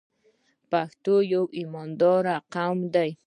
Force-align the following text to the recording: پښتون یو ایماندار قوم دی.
پښتون 0.71 1.21
یو 1.33 1.43
ایماندار 1.57 2.23
قوم 2.53 2.79
دی. 2.93 3.09